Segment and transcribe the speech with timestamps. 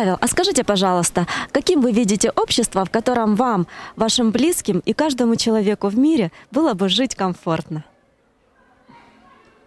[0.00, 3.66] Павел, а скажите, пожалуйста, каким вы видите общество, в котором вам,
[3.96, 7.84] вашим близким и каждому человеку в мире было бы жить комфортно?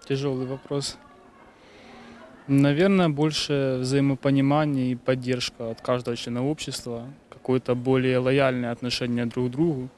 [0.10, 0.98] Тяжелый вопрос.
[2.48, 9.52] Наверное, больше взаимопонимания и поддержка от каждого члена общества, какое-то более лояльное отношение друг к
[9.52, 9.90] другу,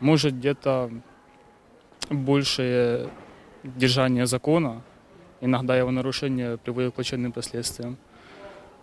[0.00, 0.90] может где-то
[2.10, 3.08] большее
[3.64, 4.82] держание закона,
[5.40, 7.96] иногда его нарушение приводит к плачевным последствиям.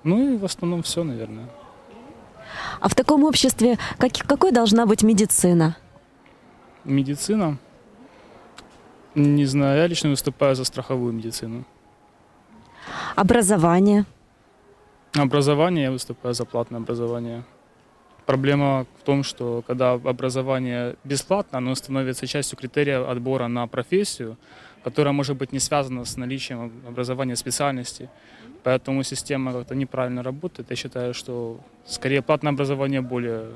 [0.08, 1.50] Ну и в основном все, наверное.
[2.80, 5.76] А в таком обществе как, какой должна быть медицина?
[6.86, 7.58] Медицина?
[9.16, 11.66] Не знаю, я лично выступаю за страховую медицину.
[13.18, 14.06] Образование?
[15.14, 17.44] Образование, я выступаю за платное образование.
[18.26, 24.38] Проблема в том, что когда образование бесплатно, оно становится частью критерия отбора на профессию,
[24.88, 28.10] которая может быть не связана с наличием образования специальности.
[28.63, 30.70] Поэтому система как-то неправильно работает.
[30.70, 33.48] Я считаю, что скорее платное образование более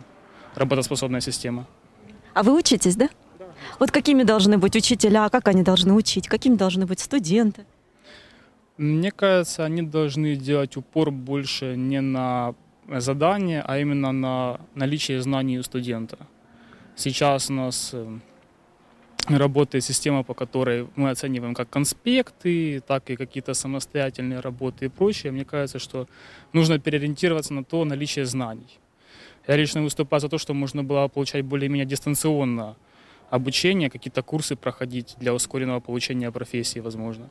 [0.55, 1.65] работоспособная система.
[2.33, 3.09] А вы учитесь, да?
[3.39, 3.45] Да.
[3.79, 7.65] Вот какими должны быть учителя, как они должны учить, какими должны быть студенты?
[8.77, 12.55] Мне кажется, они должны делать упор больше не на
[12.99, 16.17] задание, а именно на наличие знаний у студента.
[16.97, 18.19] Сейчас у нас э,
[19.27, 25.31] работает система, по которой мы оцениваем как конспекты, так и какие-то самостоятельные работы и прочее.
[25.31, 26.07] Мне кажется, что
[26.53, 28.79] нужно переориентироваться на то наличие знаний.
[29.47, 32.75] Я лично выступаю за то, что можно было получать более-менее дистанционно
[33.29, 37.29] обучение, какие-то курсы проходить для ускоренного получения профессии, возможно.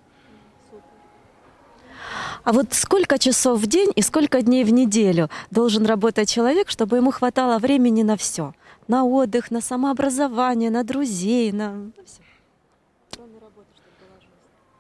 [2.43, 6.97] А вот сколько часов в день и сколько дней в неделю должен работать человек, чтобы
[6.97, 8.55] ему хватало времени на все?
[8.91, 11.93] На отдых, на самообразование, на друзей, на.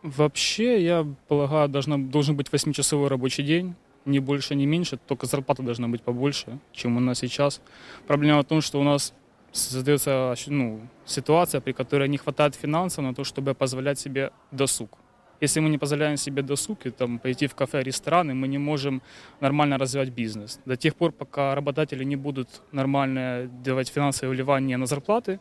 [0.02, 5.62] Вообще, я полагаю, должна, должен быть 8-часовой рабочий день, ни больше, ни меньше, только зарплата
[5.62, 7.60] должна быть побольше, чем у нас сейчас.
[8.08, 9.14] Проблема в том, что у нас
[9.52, 14.90] создается ну, ситуация, при которой не хватает финансов на то, чтобы позволять себе досуг.
[15.40, 19.02] Если мы не позволяем себе досуг и там, пойти в кафе, рестораны, мы не можем
[19.40, 20.60] нормально развивать бизнес.
[20.66, 25.40] До тех пор, пока работодатели не будут нормально давать финансовые вливания на зарплаты,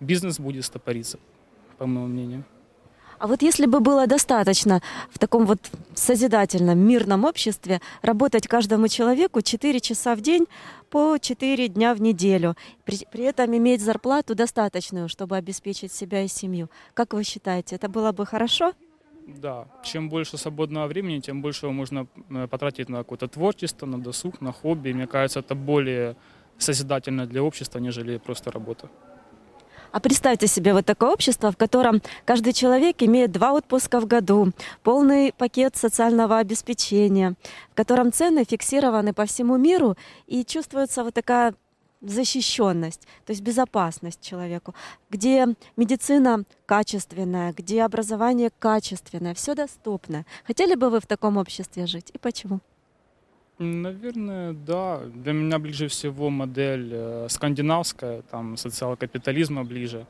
[0.00, 1.18] бизнес будет стопориться,
[1.78, 2.44] по моему мнению.
[3.20, 4.80] А вот если бы было достаточно
[5.10, 5.58] в таком вот
[5.94, 10.46] созидательном, мирном обществе работать каждому человеку 4 часа в день
[10.88, 16.28] по 4 дня в неделю, при, при этом иметь зарплату достаточную, чтобы обеспечить себя и
[16.28, 18.72] семью, как вы считаете, это было бы хорошо?
[19.26, 24.00] Да, чем больше свободного времени, тем больше его можно э, потратить на какое-то творчество, на
[24.00, 24.92] досуг, на хобби.
[24.92, 26.16] Мне кажется, это более
[26.58, 28.88] созидательно для общества, нежели просто работа.
[29.92, 34.52] А представьте себе вот такое общество, в котором каждый человек имеет два отпуска в году,
[34.84, 37.34] полный пакет социального обеспечения,
[37.72, 41.54] в котором цены фиксированы по всему миру и чувствуется вот такая
[42.00, 44.74] защищенность, то есть безопасность человеку,
[45.10, 45.46] где
[45.76, 50.24] медицина качественная, где образование качественное, все доступно.
[50.46, 52.60] Хотели бы вы в таком обществе жить и почему?
[53.62, 55.00] Наверное, да.
[55.14, 60.06] Для меня ближе всего модель э, скандинавская, там социал-капитализма ближе.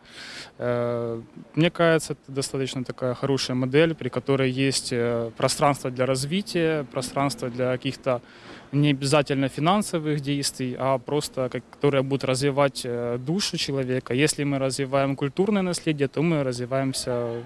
[0.59, 1.21] Э,
[1.56, 7.50] мне кажется, это достаточно такая хорошая модель, при которой есть э, пространство для развития, пространство
[7.50, 8.22] для каких-то
[8.71, 12.87] не обязательно финансовых действий, а просто которые будут развивать
[13.19, 14.15] душу человека.
[14.15, 17.44] Если мы развиваем культурное наследие, то мы развиваемся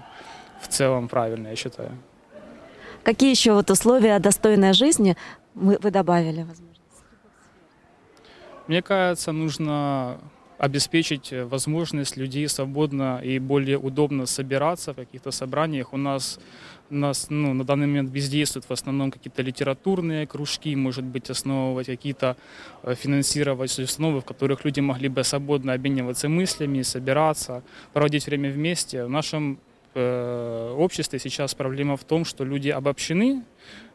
[0.61, 1.97] в целом правильно, я считаю.
[3.05, 5.15] Какие еще вот условия достойной жизни
[5.55, 6.83] вы, вы добавили, возможно?
[8.67, 10.19] Мне кажется, нужно
[10.57, 15.93] обеспечить возможность людей свободно и более удобно собираться в каких-то собраниях.
[15.93, 16.39] У нас,
[16.89, 21.87] у нас ну, на данный момент бездействуют в основном какие-то литературные кружки, может быть, основывать
[21.87, 22.37] какие-то,
[22.83, 29.05] э, финансировать установы, в которых люди могли бы свободно обмениваться мыслями, собираться, проводить время вместе.
[29.05, 29.59] В нашем
[29.95, 33.43] э, обществе сейчас проблема в том, что люди обобщены,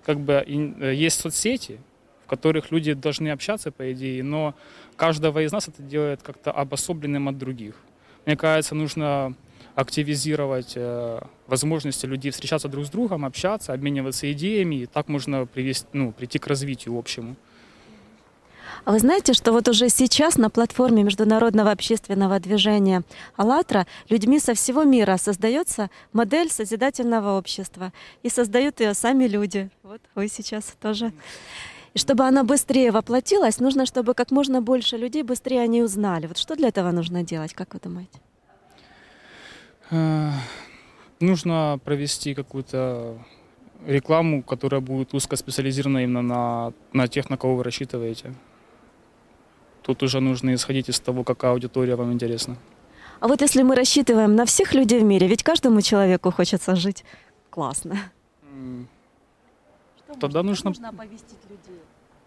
[0.04, 1.80] как бы э, есть соцсети,
[2.24, 4.54] в которых люди должны общаться, по идее, но
[4.96, 7.74] каждого из нас это делает как-то обособленным от других.
[8.26, 9.34] Мне кажется, нужно
[9.74, 15.86] активизировать э, возможности людей встречаться друг с другом, общаться, обмениваться идеями, и так можно привести,
[15.92, 17.36] ну, прийти к развитию общему.
[18.84, 23.02] А вы знаете, что вот уже сейчас на платформе международного общественного движения
[23.36, 27.92] «АЛЛАТРА» людьми со всего мира создается модель созидательного общества.
[28.22, 29.70] И создают ее сами люди.
[29.82, 31.12] Вот вы сейчас тоже.
[31.92, 36.26] И чтобы она быстрее воплотилась, нужно, чтобы как можно больше людей быстрее они узнали.
[36.26, 38.18] Вот что для этого нужно делать, как вы думаете?
[39.90, 40.30] Э,
[41.18, 43.18] нужно провести какую-то
[43.86, 48.34] рекламу, которая будет узкоспециализирована именно на, на тех, на кого вы рассчитываете.
[49.90, 52.56] Тут уже нужно исходить из того, какая аудитория вам интересна.
[53.18, 57.04] А вот если мы рассчитываем на всех людей в мире, ведь каждому человеку хочется жить
[57.50, 57.96] классно.
[60.04, 61.80] Что Тогда нужно- нужно оповестить людей.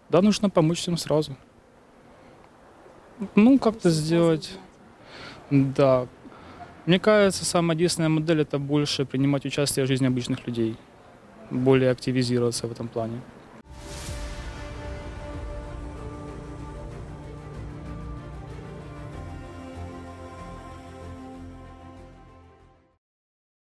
[0.09, 1.37] Да, нужно помочь всем сразу.
[3.35, 4.51] Ну, как-то сделать...
[5.49, 6.07] Да.
[6.85, 10.75] Мне кажется, самая действенная модель– это больше принимать участие в жизни обычных людей.
[11.49, 13.21] Более активизироваться в этом плане.